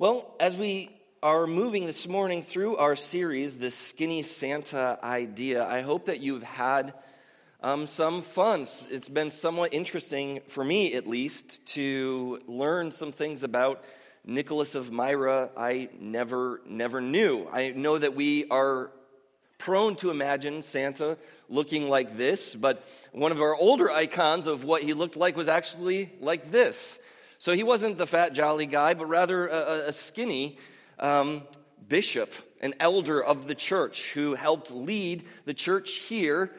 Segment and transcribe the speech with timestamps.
[0.00, 0.88] Well, as we
[1.22, 6.42] are moving this morning through our series, the Skinny Santa idea, I hope that you've
[6.42, 6.94] had
[7.62, 8.66] um, some fun.
[8.88, 13.84] It's been somewhat interesting, for me at least, to learn some things about
[14.24, 17.46] Nicholas of Myra I never, never knew.
[17.52, 18.90] I know that we are
[19.58, 21.18] prone to imagine Santa
[21.50, 25.48] looking like this, but one of our older icons of what he looked like was
[25.48, 26.98] actually like this.
[27.40, 30.58] So he wasn't the fat, jolly guy, but rather a, a skinny
[30.98, 31.44] um,
[31.88, 36.52] bishop, an elder of the church who helped lead the church here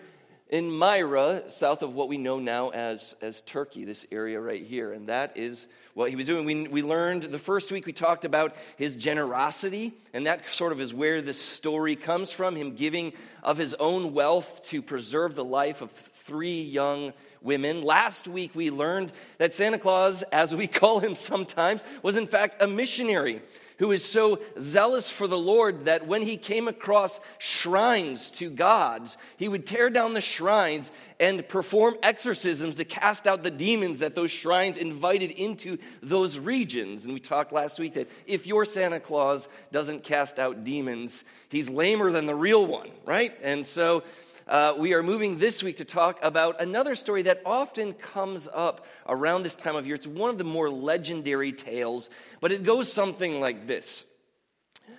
[0.52, 4.91] in Myra, south of what we know now as, as Turkey, this area right here.
[4.91, 6.46] And that is what he was doing.
[6.46, 10.82] We, we learned the first week we talked about his generosity, and that sort of
[10.82, 15.46] is where this story comes from him giving of his own wealth to preserve the
[15.46, 17.82] life of three young women.
[17.82, 22.62] Last week we learned that Santa Claus, as we call him sometimes, was in fact
[22.62, 23.41] a missionary
[23.78, 29.18] who is so zealous for the Lord that when he came across shrines to gods,
[29.38, 34.16] he would tear down the shrines and perform exorcisms to cast out the demons that
[34.16, 37.05] those shrines invited into those regions.
[37.05, 41.70] And we talked last week that if your Santa Claus doesn't cast out demons, he's
[41.70, 43.34] lamer than the real one, right?
[43.41, 44.04] And so
[44.52, 48.85] uh, we are moving this week to talk about another story that often comes up
[49.07, 49.96] around this time of year.
[49.96, 52.10] It's one of the more legendary tales,
[52.41, 54.04] but it goes something like this.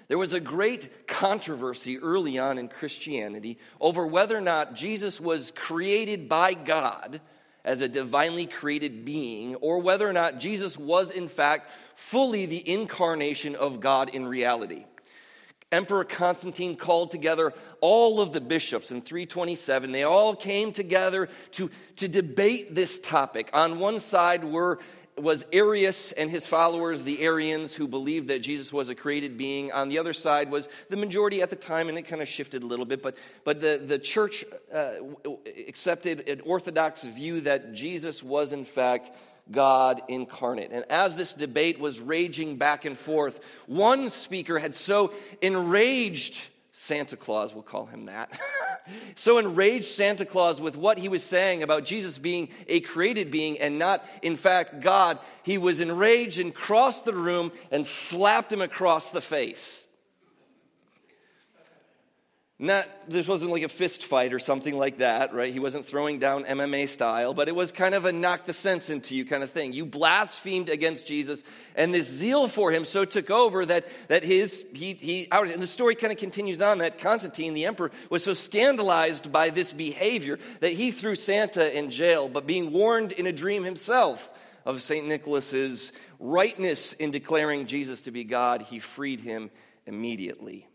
[0.09, 5.53] There was a great controversy early on in Christianity over whether or not Jesus was
[5.55, 7.21] created by God
[7.63, 12.69] as a divinely created being, or whether or not Jesus was, in fact, fully the
[12.69, 14.87] incarnation of God in reality.
[15.73, 19.91] Emperor Constantine called together all of the bishops in 327.
[19.91, 23.51] They all came together to, to debate this topic.
[23.55, 24.79] On one side were,
[25.17, 29.73] was Arius and his followers, the Arians, who believed that Jesus was a created being.
[29.73, 32.63] On the other side was the majority at the time, and it kind of shifted
[32.63, 34.93] a little bit, but, but the, the church uh,
[35.69, 39.11] accepted an orthodox view that Jesus was, in fact,
[39.51, 40.71] God incarnate.
[40.71, 47.17] And as this debate was raging back and forth, one speaker had so enraged Santa
[47.17, 48.37] Claus, we'll call him that,
[49.15, 53.61] so enraged Santa Claus with what he was saying about Jesus being a created being
[53.61, 58.63] and not, in fact, God, he was enraged and crossed the room and slapped him
[58.63, 59.87] across the face.
[62.63, 65.53] Not, this wasn't like a fist fight or something like that, right?
[65.53, 68.89] He wasn't throwing down MMA style, but it was kind of a knock the sense
[68.89, 69.73] into you kind of thing.
[69.73, 71.43] You blasphemed against Jesus,
[71.75, 75.67] and this zeal for him so took over that, that his, he, he, and the
[75.67, 80.39] story kind of continues on that Constantine, the emperor, was so scandalized by this behavior
[80.61, 84.31] that he threw Santa in jail, but being warned in a dream himself
[84.65, 85.05] of St.
[85.05, 85.91] Nicholas's
[86.21, 89.51] rightness in declaring Jesus to be God, he freed him
[89.85, 90.69] immediately.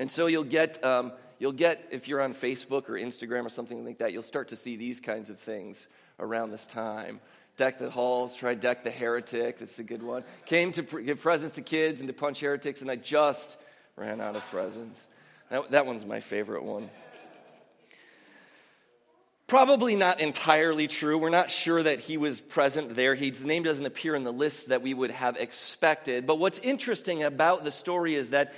[0.00, 3.84] And so you'll get, um, you'll get, if you're on Facebook or Instagram or something
[3.84, 5.88] like that, you'll start to see these kinds of things
[6.18, 7.20] around this time.
[7.58, 9.58] Deck the halls, try deck the heretic.
[9.58, 10.24] That's a good one.
[10.46, 13.58] Came to give presents to kids and to punch heretics, and I just
[13.94, 15.06] ran out of presents.
[15.50, 16.88] That, that one's my favorite one.
[19.48, 21.18] Probably not entirely true.
[21.18, 23.14] We're not sure that he was present there.
[23.14, 26.24] His name doesn't appear in the list that we would have expected.
[26.24, 28.54] But what's interesting about the story is that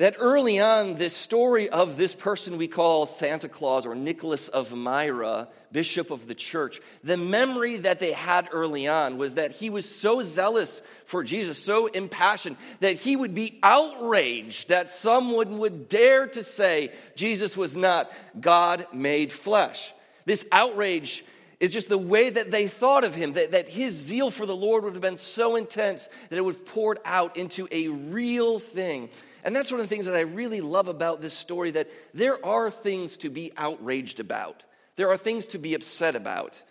[0.00, 4.72] that early on, this story of this person we call Santa Claus or Nicholas of
[4.72, 9.68] Myra, bishop of the church, the memory that they had early on was that he
[9.68, 15.86] was so zealous for Jesus, so impassioned, that he would be outraged that someone would
[15.86, 19.92] dare to say Jesus was not God made flesh.
[20.24, 21.26] This outrage
[21.60, 24.56] is just the way that they thought of him, that, that his zeal for the
[24.56, 28.58] Lord would have been so intense that it would have poured out into a real
[28.58, 29.10] thing.
[29.44, 32.44] And that's one of the things that I really love about this story that there
[32.44, 34.62] are things to be outraged about.
[34.96, 36.62] There are things to be upset about.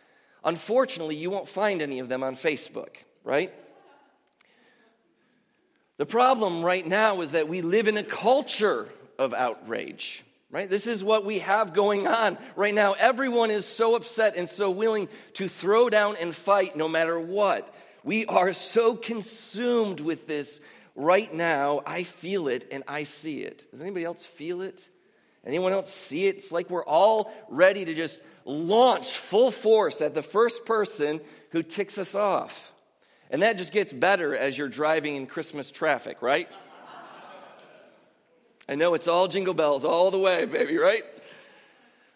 [0.44, 3.52] Unfortunately, you won't find any of them on Facebook, right?
[5.98, 10.70] The problem right now is that we live in a culture of outrage, right?
[10.70, 12.94] This is what we have going on right now.
[12.94, 17.74] Everyone is so upset and so willing to throw down and fight no matter what.
[18.06, 20.62] We are so consumed with this
[21.00, 23.66] right now, I feel it and I see it.
[23.72, 24.90] Does anybody else feel it?
[25.46, 26.36] Anyone else see it?
[26.36, 31.64] It's like we're all ready to just launch full force at the first person who
[31.64, 32.74] ticks us off.
[33.32, 36.50] And that just gets better as you're driving in Christmas traffic, right?
[38.68, 41.04] I know it's all jingle bells all the way, baby, right?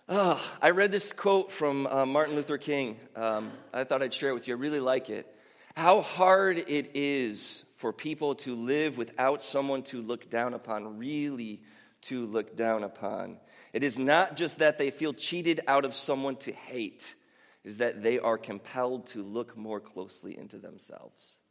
[0.10, 3.00] Oh, I read this quote from uh, Martin Luther King.
[3.16, 4.56] Um, I thought I'd share it with you.
[4.56, 5.34] I really like it.
[5.76, 11.62] How hard it is for people to live without someone to look down upon, really
[12.04, 13.36] to look down upon.
[13.74, 17.14] It is not just that they feel cheated out of someone to hate,
[17.62, 21.42] it is that they are compelled to look more closely into themselves.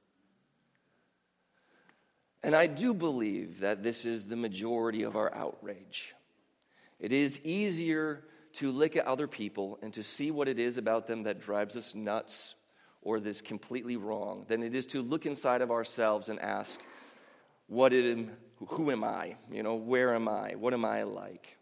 [2.43, 6.15] And I do believe that this is the majority of our outrage.
[6.99, 8.25] It is easier
[8.55, 11.77] to look at other people and to see what it is about them that drives
[11.77, 12.55] us nuts
[13.03, 16.81] or that's completely wrong than it is to look inside of ourselves and ask,
[17.67, 18.31] what am,
[18.69, 19.37] who am I?
[19.51, 20.55] You know, where am I?
[20.55, 21.57] What am I like?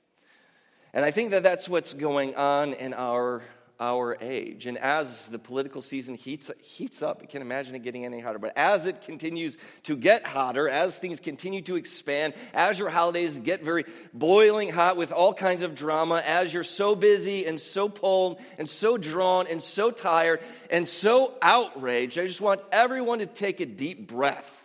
[0.92, 3.42] And I think that that's what's going on in our
[3.80, 4.66] our age.
[4.66, 8.38] And as the political season heats, heats up, you can't imagine it getting any hotter,
[8.38, 13.38] but as it continues to get hotter, as things continue to expand, as your holidays
[13.38, 17.88] get very boiling hot with all kinds of drama, as you're so busy and so
[17.88, 20.40] pulled and so drawn and so tired
[20.70, 24.58] and so outraged, I just want everyone to take a deep breath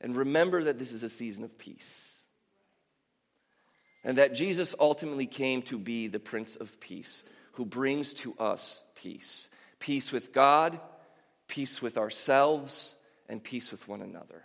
[0.00, 2.08] and remember that this is a season of peace.
[4.04, 7.22] And that Jesus ultimately came to be the Prince of Peace
[7.52, 10.78] who brings to us peace peace with God,
[11.48, 12.94] peace with ourselves,
[13.28, 14.44] and peace with one another.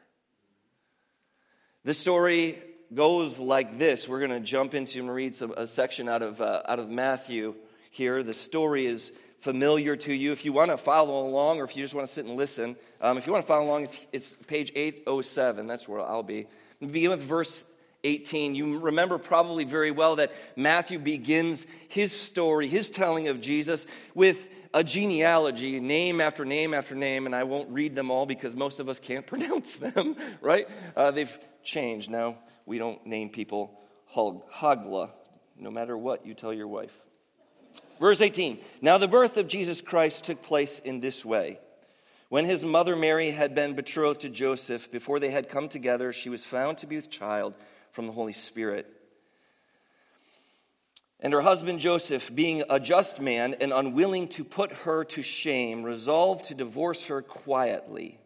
[1.84, 2.58] This story
[2.94, 4.10] goes like this.
[4.10, 6.90] We're going to jump into and read some, a section out of, uh, out of
[6.90, 7.54] Matthew
[7.92, 8.24] here.
[8.24, 10.32] The story is familiar to you.
[10.32, 12.76] If you want to follow along or if you just want to sit and listen,
[13.00, 15.68] um, if you want to follow along, it's, it's page 807.
[15.68, 16.48] That's where I'll be.
[16.80, 17.64] We begin with verse
[18.04, 23.86] 18, you remember probably very well that Matthew begins his story, his telling of Jesus,
[24.14, 28.56] with a genealogy, name after name after name, and I won't read them all because
[28.56, 30.68] most of us can't pronounce them, right?
[30.96, 32.10] Uh, they've changed.
[32.10, 33.80] Now we don't name people
[34.16, 35.10] Hagla,
[35.58, 36.94] no matter what you tell your wife.
[38.00, 41.60] Verse 18 Now the birth of Jesus Christ took place in this way.
[42.30, 46.30] When his mother Mary had been betrothed to Joseph, before they had come together, she
[46.30, 47.54] was found to be with child
[47.98, 48.86] from the Holy Spirit.
[51.20, 55.82] And her husband Joseph, being a just man and unwilling to put her to shame,
[55.82, 58.20] resolved to divorce her quietly.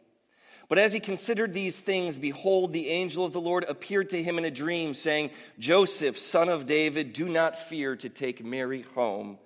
[0.67, 4.37] But as he considered these things, behold, the angel of the Lord appeared to him
[4.37, 9.37] in a dream, saying, Joseph, son of David, do not fear to take Mary home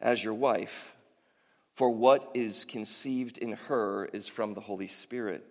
[0.00, 0.94] as your wife,
[1.74, 5.44] for what is conceived in her is from the Holy Spirit.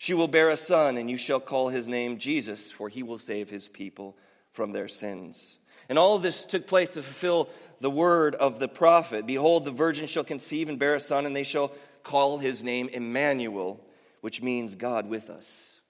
[0.00, 3.18] She will bear a son, and you shall call his name Jesus, for he will
[3.18, 4.16] save his people
[4.50, 5.58] from their sins.
[5.90, 7.50] And all this took place to fulfill
[7.80, 11.36] the word of the prophet Behold, the virgin shall conceive and bear a son, and
[11.36, 13.78] they shall call his name Emmanuel,
[14.22, 15.82] which means God with us.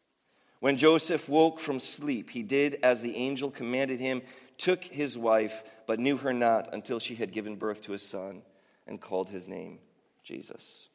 [0.58, 4.22] When Joseph woke from sleep, he did as the angel commanded him,
[4.58, 8.42] took his wife, but knew her not until she had given birth to a son,
[8.88, 9.78] and called his name
[10.24, 10.88] Jesus.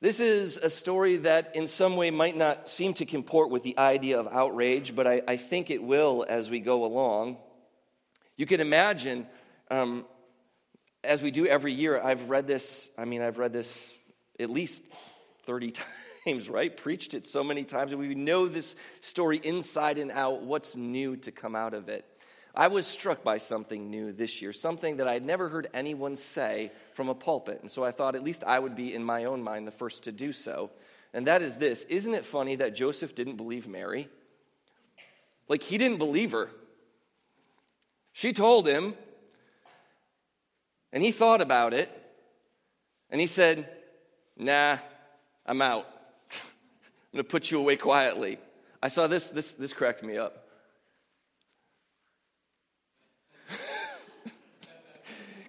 [0.00, 3.76] This is a story that, in some way, might not seem to comport with the
[3.76, 7.36] idea of outrage, but I, I think it will as we go along.
[8.36, 9.26] You can imagine,
[9.72, 10.06] um,
[11.02, 13.92] as we do every year, I've read this, I mean, I've read this
[14.38, 14.82] at least
[15.46, 15.72] 30
[16.24, 16.76] times, right?
[16.76, 21.16] Preached it so many times, and we know this story inside and out, what's new
[21.16, 22.04] to come out of it.
[22.54, 26.16] I was struck by something new this year, something that I had never heard anyone
[26.16, 27.60] say from a pulpit.
[27.62, 30.04] And so I thought at least I would be, in my own mind, the first
[30.04, 30.70] to do so.
[31.12, 34.08] And that is this Isn't it funny that Joseph didn't believe Mary?
[35.48, 36.50] Like, he didn't believe her.
[38.12, 38.94] She told him,
[40.92, 41.90] and he thought about it,
[43.10, 43.68] and he said,
[44.36, 44.78] Nah,
[45.46, 45.86] I'm out.
[46.32, 48.38] I'm going to put you away quietly.
[48.82, 50.47] I saw this, this, this cracked me up.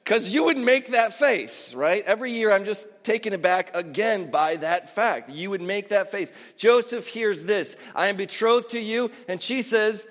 [0.09, 2.03] Because you would make that face, right?
[2.03, 5.29] Every year I'm just taken aback again by that fact.
[5.29, 6.31] You would make that face.
[6.57, 9.11] Joseph hears this I am betrothed to you.
[9.27, 10.07] And she says,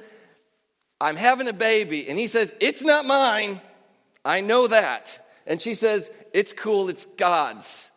[1.00, 2.08] I'm having a baby.
[2.08, 3.60] And he says, It's not mine.
[4.24, 5.26] I know that.
[5.48, 7.90] And she says, It's cool, it's God's.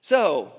[0.00, 0.54] So,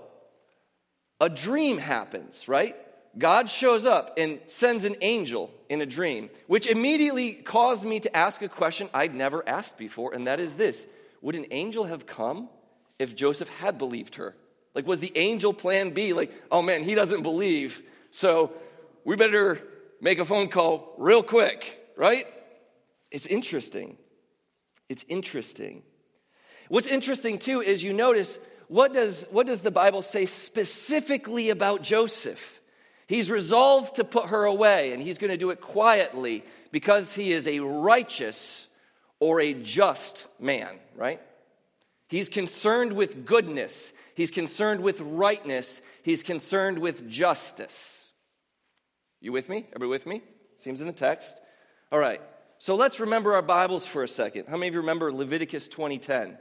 [1.19, 2.75] a dream happens, right?
[3.17, 8.15] God shows up and sends an angel in a dream, which immediately caused me to
[8.15, 10.87] ask a question I'd never asked before, and that is this
[11.21, 12.49] Would an angel have come
[12.97, 14.35] if Joseph had believed her?
[14.75, 16.13] Like, was the angel plan B?
[16.13, 18.53] Like, oh man, he doesn't believe, so
[19.03, 19.61] we better
[20.01, 22.27] make a phone call real quick, right?
[23.11, 23.97] It's interesting.
[24.87, 25.83] It's interesting.
[26.67, 31.81] What's interesting too is you notice what does, what does the Bible say specifically about
[31.81, 32.58] Joseph?
[33.09, 37.31] He's resolved to put her away, and he's going to do it quietly because he
[37.31, 38.67] is a righteous,
[39.19, 41.19] or a just man, right?
[42.07, 43.93] He's concerned with goodness.
[44.13, 45.81] He's concerned with rightness.
[46.03, 48.07] He's concerned with justice.
[49.21, 49.65] You with me?
[49.69, 50.21] Everybody with me?
[50.57, 51.41] Seems in the text.
[51.91, 52.21] All right.
[52.59, 54.45] So let's remember our Bibles for a second.
[54.47, 56.37] How many of you remember Leviticus 20:10?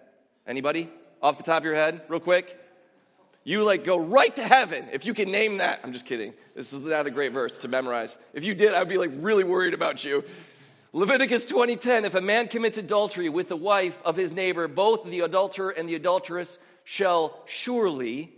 [0.47, 0.91] Anybody?
[1.23, 2.59] Off the top of your head, real quick?
[3.49, 5.81] You like go right to heaven if you can name that.
[5.83, 6.35] I'm just kidding.
[6.55, 8.19] This is not a great verse to memorize.
[8.35, 10.23] If you did, I'd be like really worried about you.
[10.93, 15.21] Leviticus 20:10 If a man commits adultery with the wife of his neighbor, both the
[15.21, 18.35] adulterer and the adulteress shall surely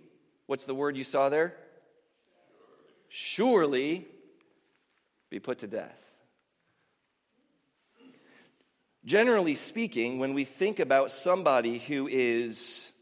[0.46, 1.56] What's the word you saw there?
[3.08, 4.06] Surely
[5.28, 5.98] be put to death.
[9.04, 12.92] Generally speaking, when we think about somebody who is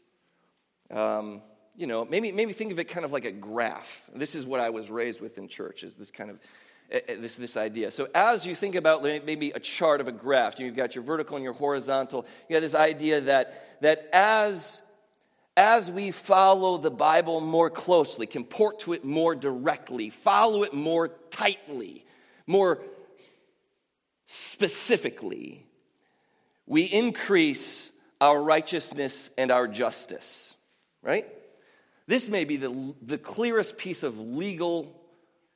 [0.89, 1.43] um,
[1.79, 4.03] you know, maybe, maybe think of it kind of like a graph.
[4.13, 6.39] This is what I was raised with in church, is this kind of
[6.91, 7.89] eh, eh, this, this idea.
[7.89, 11.37] So as you think about maybe a chart of a graph, you've got your vertical
[11.37, 14.81] and your horizontal, you have this idea that, that as,
[15.55, 21.07] as we follow the Bible more closely, comport to it more directly, follow it more
[21.31, 22.05] tightly,
[22.45, 22.81] more
[24.25, 25.65] specifically,
[26.67, 30.55] we increase our righteousness and our justice,
[31.01, 31.25] right?
[32.09, 34.99] This may be the, the clearest piece of legal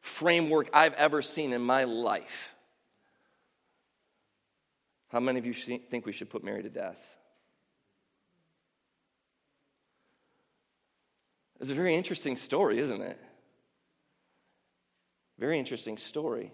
[0.02, 2.54] framework I've ever seen in my life.
[5.10, 7.04] How many of you think we should put Mary to death?
[11.60, 13.20] It's a very interesting story, isn't it?
[15.40, 16.52] Very interesting story.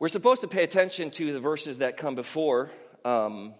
[0.00, 2.72] We're supposed to pay attention to the verses that come before
[3.04, 3.54] um,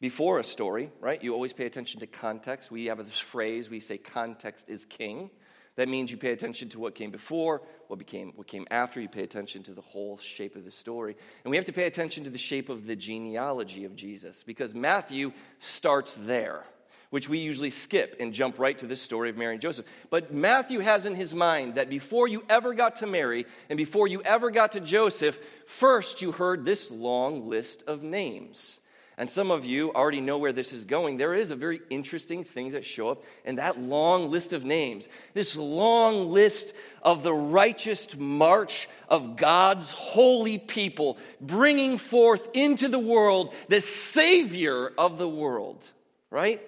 [0.00, 1.22] before a story, right?
[1.22, 2.70] You always pay attention to context.
[2.70, 5.30] We have this phrase, we say context is king.
[5.76, 9.08] That means you pay attention to what came before, what became what came after, you
[9.08, 11.16] pay attention to the whole shape of the story.
[11.44, 14.74] And we have to pay attention to the shape of the genealogy of Jesus because
[14.74, 16.64] Matthew starts there,
[17.10, 19.86] which we usually skip and jump right to this story of Mary and Joseph.
[20.10, 24.08] But Matthew has in his mind that before you ever got to Mary and before
[24.08, 28.80] you ever got to Joseph, first you heard this long list of names.
[29.18, 31.16] And some of you already know where this is going.
[31.16, 35.08] There is a very interesting things that show up in that long list of names.
[35.34, 36.72] This long list
[37.02, 44.92] of the righteous march of God's holy people, bringing forth into the world the Savior
[44.96, 45.90] of the world,
[46.30, 46.62] right?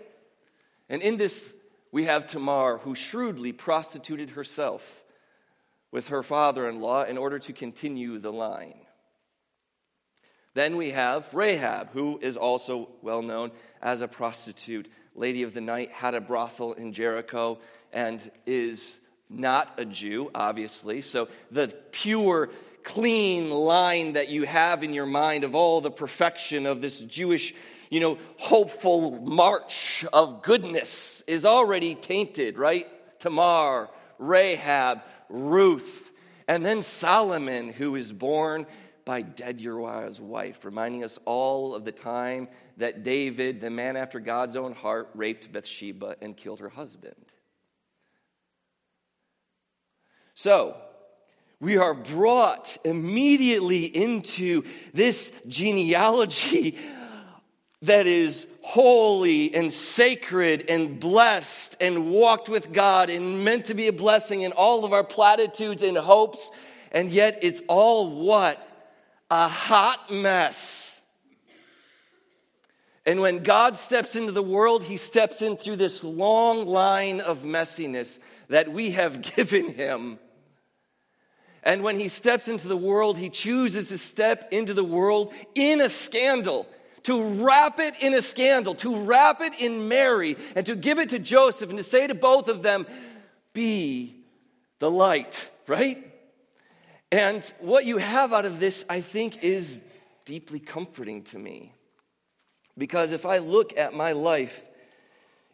[0.89, 1.55] And in this,
[1.93, 5.05] we have Tamar, who shrewdly prostituted herself
[5.93, 8.75] with her father in law in order to continue the line.
[10.55, 15.61] Then we have Rahab, who is also well known as a prostitute, lady of the
[15.61, 17.59] night, had a brothel in Jericho,
[17.93, 21.03] and is not a Jew, obviously.
[21.03, 22.51] So the pure,
[22.83, 27.55] clean line that you have in your mind of all the perfection of this Jewish,
[27.89, 32.89] you know, hopeful march of goodness is already tainted, right?
[33.21, 33.89] Tamar,
[34.19, 36.11] Rahab, Ruth,
[36.49, 38.67] and then Solomon, who is born
[39.11, 44.21] by dead Uriah's wife, reminding us all of the time that David, the man after
[44.21, 47.17] God's own heart, raped Bathsheba and killed her husband.
[50.35, 50.77] So,
[51.59, 54.63] we are brought immediately into
[54.95, 56.79] this genealogy
[57.83, 63.89] that is holy and sacred and blessed and walked with God and meant to be
[63.89, 66.53] a blessing in all of our platitudes and hopes.
[66.93, 68.69] And yet, it's all what?
[69.31, 71.01] A hot mess.
[73.07, 77.43] And when God steps into the world, he steps in through this long line of
[77.43, 78.19] messiness
[78.49, 80.19] that we have given him.
[81.63, 85.81] And when he steps into the world, he chooses to step into the world in
[85.81, 86.67] a scandal,
[87.03, 91.11] to wrap it in a scandal, to wrap it in Mary, and to give it
[91.11, 92.87] to Joseph, and to say to both of them,
[93.53, 94.17] Be
[94.79, 96.10] the light, right?
[97.13, 99.83] And what you have out of this, I think, is
[100.25, 101.73] deeply comforting to me.
[102.79, 104.65] Because if I look at my life,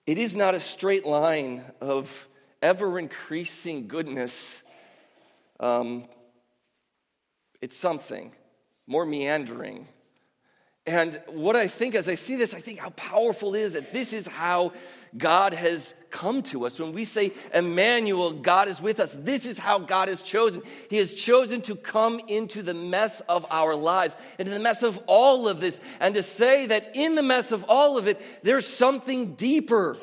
[0.07, 2.29] it is not a straight line of
[2.61, 4.63] ever increasing goodness.
[5.59, 6.05] Um,
[7.63, 8.33] it's something
[8.87, 9.89] more meandering.
[10.87, 13.93] And what I think as I see this, I think how powerful it is that
[13.93, 14.73] this is how
[15.17, 16.81] God has come to us.
[16.81, 20.63] When we say, Emmanuel, God is with us, this is how God has chosen.
[20.89, 24.99] He has chosen to come into the mess of our lives, into the mess of
[25.07, 28.67] all of this, and to say that in the mess of all of it, there's
[28.67, 29.97] something deeper.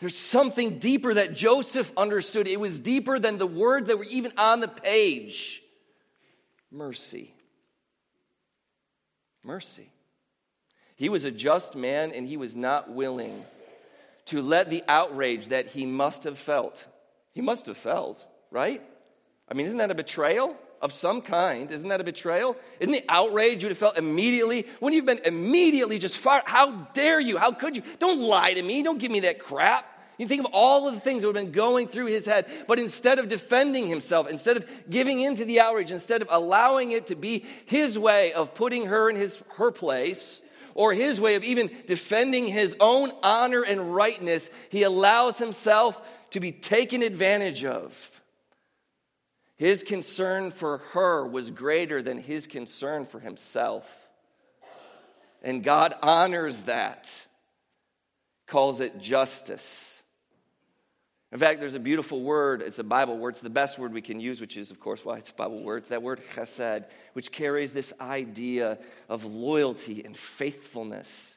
[0.00, 2.46] There's something deeper that Joseph understood.
[2.46, 5.62] It was deeper than the words that were even on the page.
[6.70, 7.34] mercy.
[9.44, 9.90] Mercy.
[10.96, 13.44] He was a just man and he was not willing
[14.28, 16.86] to let the outrage that he must have felt.
[17.32, 18.82] He must have felt, right?
[19.48, 21.70] I mean, isn't that a betrayal of some kind?
[21.70, 22.56] Isn't that a betrayal?
[22.80, 24.66] Isn't the outrage you would have felt immediately?
[24.80, 27.38] When you've been immediately just fired, how dare you?
[27.38, 27.82] How could you?
[27.98, 28.82] Don't lie to me.
[28.82, 29.86] Don't give me that crap.
[30.18, 32.46] You think of all of the things that would have been going through his head,
[32.66, 36.90] but instead of defending himself, instead of giving in to the outrage, instead of allowing
[36.90, 40.42] it to be his way of putting her in his, her place,
[40.78, 46.38] or his way of even defending his own honor and rightness, he allows himself to
[46.38, 48.20] be taken advantage of.
[49.56, 53.90] His concern for her was greater than his concern for himself.
[55.42, 57.10] And God honors that,
[58.46, 59.97] calls it justice.
[61.30, 62.62] In fact, there's a beautiful word.
[62.62, 63.30] It's a Bible word.
[63.30, 65.62] It's the best word we can use, which is, of course, why it's a Bible
[65.62, 65.78] word.
[65.78, 68.78] It's that word chesed, which carries this idea
[69.10, 71.36] of loyalty and faithfulness,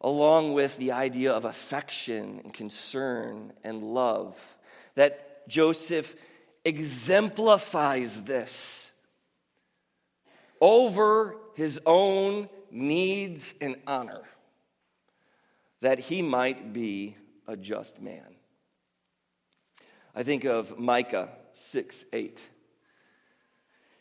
[0.00, 4.38] along with the idea of affection and concern and love.
[4.94, 6.14] That Joseph
[6.64, 8.90] exemplifies this
[10.62, 14.22] over his own needs and honor,
[15.80, 18.36] that he might be a just man.
[20.20, 22.42] I think of Micah 6 8.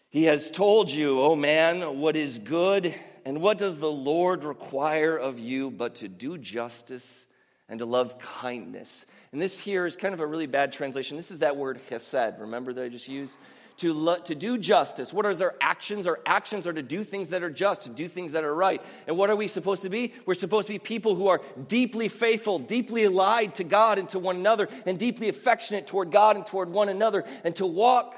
[0.09, 4.43] He has told you, O oh man, what is good, and what does the Lord
[4.43, 7.25] require of you but to do justice
[7.69, 9.05] and to love kindness?
[9.31, 11.15] And this here is kind of a really bad translation.
[11.15, 13.35] This is that word chesed, remember that I just used?
[13.79, 15.11] To, lo- to do justice.
[15.13, 16.07] What are our actions?
[16.07, 18.81] Our actions are to do things that are just, to do things that are right.
[19.07, 20.13] And what are we supposed to be?
[20.25, 24.19] We're supposed to be people who are deeply faithful, deeply allied to God and to
[24.19, 28.15] one another, and deeply affectionate toward God and toward one another, and to walk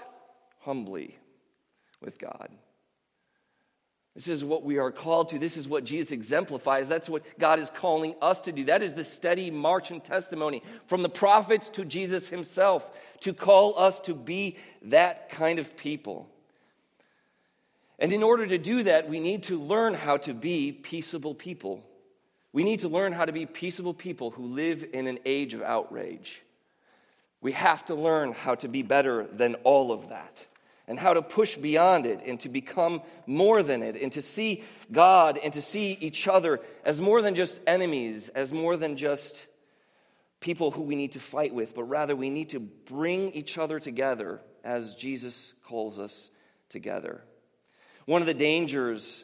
[0.60, 1.18] humbly
[2.02, 2.50] with God.
[4.16, 5.40] This is what we are called to.
[5.40, 6.90] This is what Jesus exemplifies.
[6.90, 8.66] That's what God is calling us to do.
[8.66, 12.90] That is the steady march and testimony from the prophets to Jesus himself
[13.22, 16.30] to call us to be that kind of people.
[18.00, 21.82] And in order to do that, we need to learn how to be peaceable people.
[22.52, 25.62] We need to learn how to be peaceable people who live in an age of
[25.62, 26.42] outrage.
[27.40, 30.46] We have to learn how to be better than all of that
[30.92, 34.62] and how to push beyond it and to become more than it and to see
[34.92, 39.48] God and to see each other as more than just enemies, as more than just
[40.42, 43.80] people who we need to fight with, but rather we need to bring each other
[43.80, 46.30] together as Jesus calls us
[46.68, 47.24] together.
[48.06, 49.24] One of the dangers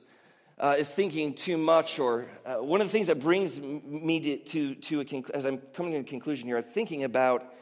[0.58, 4.38] uh, is thinking too much, or uh, one of the things that brings me to,
[4.38, 7.54] to, to a, as I'm coming to a conclusion here, thinking about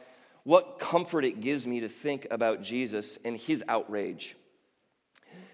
[0.46, 4.36] what comfort it gives me to think about Jesus and his outrage.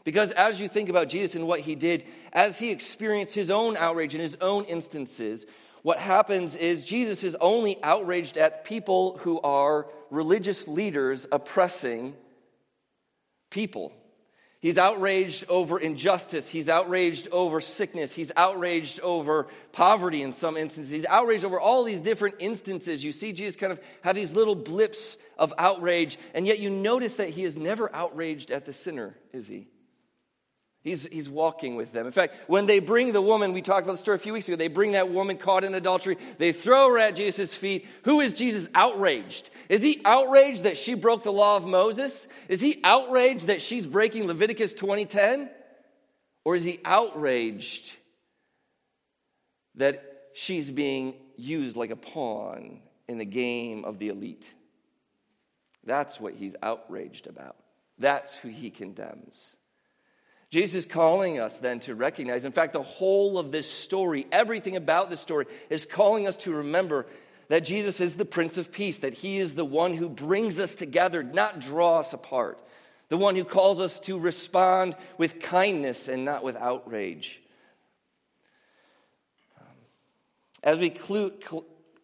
[0.04, 3.78] Because as you think about Jesus and what he did, as he experienced his own
[3.78, 5.46] outrage in his own instances,
[5.80, 12.14] what happens is Jesus is only outraged at people who are religious leaders oppressing
[13.50, 13.94] people.
[14.62, 16.48] He's outraged over injustice.
[16.48, 18.12] He's outraged over sickness.
[18.12, 20.92] He's outraged over poverty in some instances.
[20.92, 23.02] He's outraged over all these different instances.
[23.02, 27.16] You see Jesus kind of have these little blips of outrage, and yet you notice
[27.16, 29.66] that he is never outraged at the sinner, is he?
[30.82, 32.06] He's, he's walking with them.
[32.06, 34.48] In fact, when they bring the woman, we talked about the story a few weeks
[34.48, 37.86] ago, they bring that woman caught in adultery, they throw her at Jesus' feet.
[38.04, 39.50] Who is Jesus outraged?
[39.68, 42.26] Is he outraged that she broke the law of Moses?
[42.48, 45.48] Is he outraged that she's breaking Leviticus 2010?
[46.44, 47.94] Or is he outraged
[49.76, 54.52] that she's being used like a pawn in the game of the elite?
[55.84, 57.56] That's what he's outraged about.
[57.98, 59.56] That's who he condemns.
[60.52, 65.08] Jesus calling us then to recognize, in fact, the whole of this story, everything about
[65.08, 67.06] this story, is calling us to remember
[67.48, 70.74] that Jesus is the Prince of Peace, that He is the one who brings us
[70.74, 72.60] together, not draw us apart,
[73.08, 77.40] the one who calls us to respond with kindness and not with outrage.
[80.62, 80.94] As we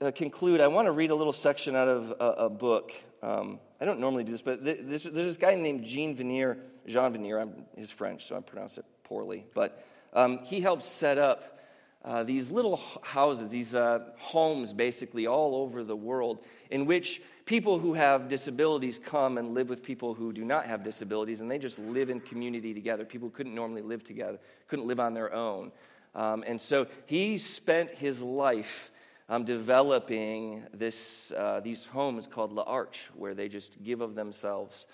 [0.01, 2.95] uh, conclude, I want to read a little section out of a, a book.
[3.23, 7.41] Um, I don't normally do this, but there's this guy named Jean Vanier Jean Vanier,
[7.41, 11.61] I'm his French, so I pronounce it poorly, but um, he helped set up
[12.05, 16.39] uh, these little houses, these uh, homes basically all over the world,
[16.71, 20.83] in which people who have disabilities come and live with people who do not have
[20.83, 23.05] disabilities, and they just live in community together.
[23.05, 24.39] People who couldn't normally live together,
[24.69, 25.71] couldn't live on their own.
[26.15, 28.91] Um, and so he spent his life
[29.29, 34.87] um, developing this, uh, these homes called L'Arche, where they just give of themselves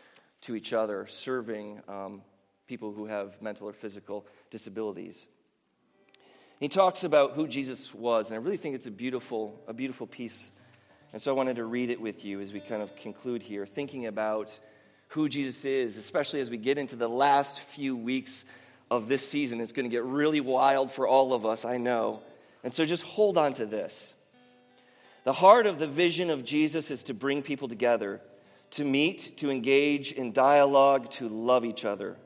[0.43, 2.23] to each other, serving um,
[2.67, 5.27] people who have mental or physical disabilities.
[6.61, 10.07] He talks about who Jesus was, and I really think it's a beautiful, a beautiful
[10.07, 10.51] piece.
[11.13, 13.67] And so I wanted to read it with you as we kind of conclude here,
[13.67, 14.59] thinking about
[15.09, 18.45] who Jesus is, especially as we get into the last few weeks
[18.91, 19.61] of this season.
[19.61, 22.23] It's going to get really wild for all of us, I know.
[22.65, 24.15] And so just hold on to this.
[25.25, 28.21] The heart of the vision of Jesus is to bring people together,
[28.73, 32.17] to meet, to engage in dialogue, to love each other.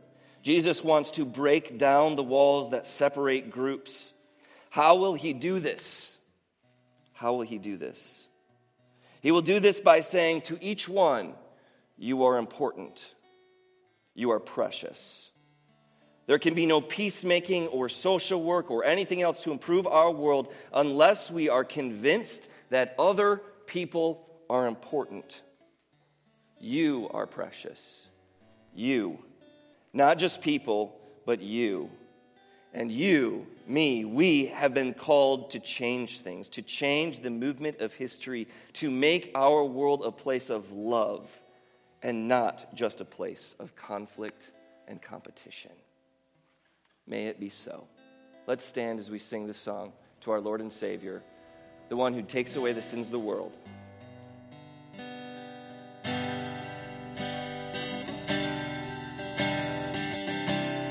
[0.42, 4.12] Jesus wants to break down the walls that separate groups.
[4.70, 6.18] How will he do this?
[7.12, 8.28] How will he do this?
[9.20, 11.34] He will do this by saying to each one,
[11.96, 13.14] You are important.
[14.14, 15.30] You are precious.
[16.28, 20.52] There can be no peacemaking or social work or anything else to improve our world
[20.74, 25.40] unless we are convinced that other people are important.
[26.60, 28.10] You are precious.
[28.74, 29.20] You.
[29.94, 31.88] Not just people, but you.
[32.74, 37.94] And you, me, we have been called to change things, to change the movement of
[37.94, 41.30] history, to make our world a place of love
[42.02, 44.52] and not just a place of conflict
[44.86, 45.72] and competition.
[47.08, 47.86] May it be so.
[48.46, 51.22] Let's stand as we sing this song to our Lord and Savior,
[51.88, 53.56] the one who takes away the sins of the world.